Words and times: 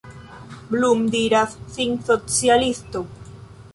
Blum 0.71 1.03
diras 1.15 1.53
sin 1.75 1.93
socialisto. 2.11 3.05